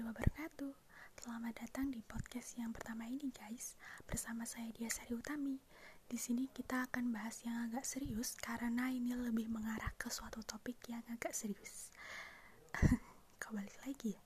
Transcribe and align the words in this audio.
wabarakatuh. 0.00 0.72
Selamat 1.20 1.60
datang 1.60 1.92
di 1.92 2.00
podcast 2.00 2.56
yang 2.56 2.72
pertama 2.72 3.04
ini 3.04 3.28
guys. 3.28 3.76
Bersama 4.08 4.48
saya 4.48 4.72
Dia 4.72 4.88
Sari 4.88 5.12
Utami. 5.12 5.60
Di 6.08 6.16
sini 6.16 6.48
kita 6.48 6.88
akan 6.88 7.12
bahas 7.12 7.44
yang 7.44 7.68
agak 7.68 7.84
serius 7.84 8.32
Karena 8.40 8.88
ini 8.88 9.12
lebih 9.12 9.52
mengarah 9.52 9.92
ke 10.00 10.08
suatu 10.08 10.40
topik 10.40 10.80
yang 10.88 11.04
agak 11.12 11.36
serius. 11.36 11.92
Kau 13.44 13.52
balik 13.52 13.76
lagi 13.84 14.16
ya? 14.16 14.22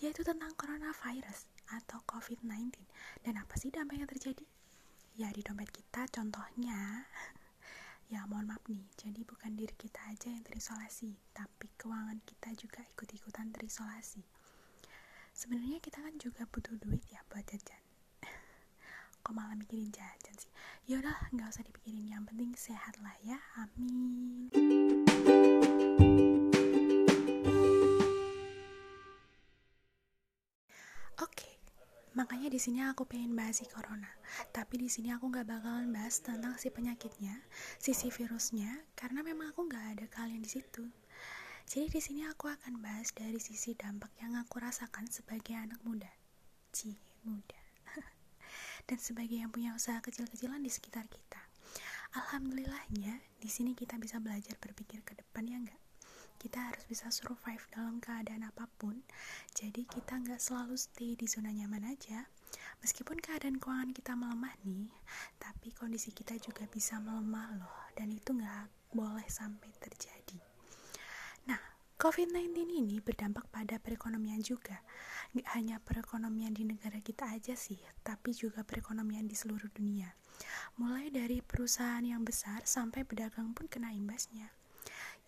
Yaitu 0.00 0.24
tentang 0.24 0.56
coronavirus 0.56 1.52
atau 1.68 2.00
COVID-19 2.08 2.72
Dan 3.20 3.36
apa 3.36 3.52
sih 3.60 3.68
dampak 3.68 4.00
yang 4.00 4.08
terjadi? 4.08 4.48
Ya 5.20 5.28
di 5.28 5.44
dompet 5.44 5.68
kita 5.76 6.08
contohnya 6.08 7.04
Ya 8.10 8.26
mohon 8.26 8.50
maaf 8.50 8.66
nih, 8.66 8.82
jadi 8.98 9.22
bukan 9.22 9.54
diri 9.54 9.70
kita 9.78 10.02
aja 10.10 10.34
yang 10.34 10.42
terisolasi, 10.42 11.14
tapi 11.30 11.70
keuangan 11.78 12.18
kita 12.26 12.50
juga 12.58 12.82
ikut-ikutan 12.82 13.54
terisolasi. 13.54 14.26
Sebenarnya 15.30 15.78
kita 15.78 16.02
kan 16.02 16.18
juga 16.18 16.42
butuh 16.50 16.74
duit 16.82 17.06
ya 17.06 17.22
buat 17.30 17.46
jajan. 17.46 17.78
Kok 19.22 19.30
malah 19.30 19.54
mikirin 19.54 19.94
jajan 19.94 20.34
sih? 20.34 20.50
Yaudah 20.90 21.30
nggak 21.30 21.54
usah 21.54 21.62
dipikirin. 21.62 22.10
Yang 22.10 22.24
penting 22.34 22.50
sehat 22.58 22.98
lah 22.98 23.14
ya. 23.22 23.38
Amin. 23.62 24.50
Oke, 31.22 31.59
makanya 32.18 32.50
di 32.50 32.58
sini 32.58 32.82
aku 32.82 33.06
pengen 33.06 33.38
bahas 33.38 33.62
si 33.62 33.66
corona. 33.70 34.10
Tapi 34.50 34.80
di 34.80 34.88
sini 34.90 35.14
aku 35.14 35.30
nggak 35.30 35.46
bakalan 35.46 35.90
bahas 35.94 36.18
tentang 36.18 36.58
si 36.58 36.70
penyakitnya, 36.70 37.38
sisi 37.78 38.10
virusnya, 38.10 38.82
karena 38.98 39.22
memang 39.22 39.54
aku 39.54 39.66
nggak 39.66 39.84
ada 39.96 40.06
kalian 40.10 40.42
di 40.42 40.50
situ. 40.50 40.86
Jadi 41.70 41.86
di 41.86 42.00
sini 42.02 42.22
aku 42.26 42.50
akan 42.50 42.82
bahas 42.82 43.14
dari 43.14 43.38
sisi 43.38 43.78
dampak 43.78 44.10
yang 44.18 44.34
aku 44.34 44.58
rasakan 44.58 45.06
sebagai 45.06 45.54
anak 45.54 45.78
muda. 45.86 46.10
Ci, 46.74 46.98
muda. 47.22 47.62
Dan 48.90 48.98
sebagai 48.98 49.38
yang 49.38 49.54
punya 49.54 49.70
usaha 49.70 50.02
kecil-kecilan 50.02 50.58
di 50.58 50.70
sekitar 50.70 51.06
kita. 51.06 51.38
Alhamdulillahnya, 52.18 53.22
di 53.38 53.46
sini 53.46 53.78
kita 53.78 53.94
bisa 54.02 54.18
belajar 54.18 54.58
berpikir 54.58 55.06
ke 55.06 55.14
depan 55.14 55.46
ya 55.46 55.62
enggak? 55.62 55.89
Kita 56.40 56.72
harus 56.72 56.88
bisa 56.88 57.12
survive 57.12 57.60
dalam 57.68 58.00
keadaan 58.00 58.48
apa 58.48 58.64
pun. 58.80 59.04
Jadi 59.52 59.84
kita 59.84 60.16
nggak 60.24 60.40
selalu 60.40 60.80
stay 60.80 61.12
di 61.12 61.28
zona 61.28 61.52
nyaman 61.52 61.84
aja. 61.92 62.24
Meskipun 62.80 63.20
keadaan 63.20 63.60
keuangan 63.60 63.92
kita 63.92 64.16
melemah 64.16 64.56
nih, 64.64 64.88
tapi 65.36 65.76
kondisi 65.76 66.16
kita 66.16 66.40
juga 66.40 66.64
bisa 66.64 66.96
melemah 66.96 67.60
loh. 67.60 67.78
Dan 67.92 68.08
itu 68.08 68.32
nggak 68.32 68.96
boleh 68.96 69.28
sampai 69.28 69.68
terjadi. 69.76 70.20
COVID-19 72.00 72.56
ini 72.80 72.96
berdampak 72.96 73.52
pada 73.52 73.76
perekonomian 73.76 74.40
juga. 74.40 74.80
Nggak 75.36 75.48
hanya 75.52 75.76
perekonomian 75.84 76.56
di 76.56 76.64
negara 76.64 76.96
kita 76.96 77.28
aja 77.28 77.52
sih, 77.52 77.76
tapi 78.00 78.32
juga 78.32 78.64
perekonomian 78.64 79.28
di 79.28 79.36
seluruh 79.36 79.68
dunia. 79.68 80.08
Mulai 80.80 81.12
dari 81.12 81.44
perusahaan 81.44 82.00
yang 82.00 82.24
besar 82.24 82.64
sampai 82.64 83.04
pedagang 83.04 83.52
pun 83.52 83.68
kena 83.68 83.92
imbasnya. 83.92 84.48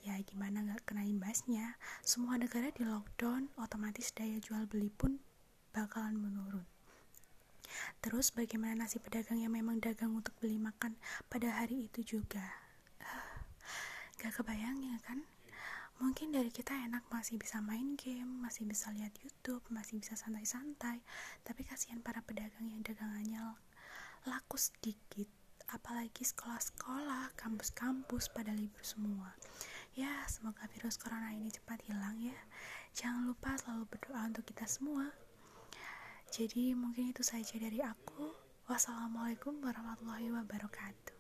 Ya 0.03 0.19
gimana 0.27 0.67
nggak 0.67 0.83
kena 0.83 1.06
imbasnya? 1.06 1.78
Semua 2.03 2.34
negara 2.34 2.75
di 2.75 2.83
lockdown, 2.83 3.55
otomatis 3.55 4.11
daya 4.11 4.42
jual 4.42 4.67
beli 4.67 4.91
pun 4.91 5.22
bakalan 5.70 6.19
menurun. 6.19 6.67
Terus 8.03 8.34
bagaimana 8.34 8.83
nasib 8.83 9.06
pedagang 9.06 9.39
yang 9.39 9.55
memang 9.55 9.78
dagang 9.78 10.11
untuk 10.19 10.34
beli 10.42 10.58
makan 10.58 10.98
pada 11.30 11.55
hari 11.55 11.86
itu 11.86 12.19
juga? 12.19 12.42
Gak 14.19 14.42
kebayang 14.42 14.83
ya 14.83 14.98
kan? 15.06 15.23
Mungkin 16.03 16.34
dari 16.34 16.50
kita 16.50 16.75
enak 16.75 17.06
masih 17.14 17.39
bisa 17.39 17.62
main 17.62 17.95
game, 17.95 18.42
masih 18.42 18.67
bisa 18.67 18.91
lihat 18.91 19.14
YouTube, 19.23 19.62
masih 19.70 20.02
bisa 20.02 20.19
santai-santai. 20.19 20.98
Tapi 21.46 21.63
kasihan 21.63 22.02
para 22.02 22.27
pedagang 22.27 22.67
yang 22.67 22.83
dagangannya 22.83 23.55
laku 24.27 24.58
sedikit. 24.58 25.30
Apalagi 25.70 26.27
sekolah-sekolah, 26.27 27.39
kampus-kampus 27.39 28.34
pada 28.34 28.51
libur 28.51 28.83
semua. 28.83 29.30
Ya, 29.92 30.25
semoga 30.25 30.64
virus 30.73 30.97
corona 30.97 31.36
ini 31.36 31.53
cepat 31.53 31.85
hilang 31.85 32.17
ya. 32.17 32.33
Jangan 32.97 33.29
lupa 33.29 33.53
selalu 33.61 33.85
berdoa 33.92 34.25
untuk 34.25 34.48
kita 34.48 34.64
semua. 34.64 35.13
Jadi 36.33 36.73
mungkin 36.73 37.13
itu 37.13 37.20
saja 37.20 37.61
dari 37.61 37.85
aku. 37.85 38.33
Wassalamualaikum 38.73 39.61
warahmatullahi 39.61 40.33
wabarakatuh. 40.33 41.13